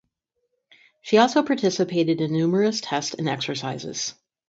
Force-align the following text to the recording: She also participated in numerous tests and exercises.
She 1.03 1.19
also 1.19 1.43
participated 1.43 2.21
in 2.21 2.33
numerous 2.33 2.81
tests 2.81 3.13
and 3.13 3.29
exercises. 3.29 4.15